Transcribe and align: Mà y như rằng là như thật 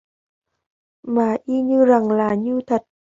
Mà 1.03 1.37
y 1.45 1.61
như 1.61 1.85
rằng 1.85 2.11
là 2.11 2.35
như 2.35 2.59
thật 2.67 2.83